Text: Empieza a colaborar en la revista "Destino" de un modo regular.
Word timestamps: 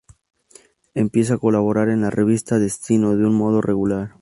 Empieza 0.95 1.35
a 1.35 1.37
colaborar 1.37 1.89
en 1.89 2.01
la 2.01 2.09
revista 2.09 2.57
"Destino" 2.57 3.15
de 3.15 3.23
un 3.27 3.35
modo 3.35 3.61
regular. 3.61 4.09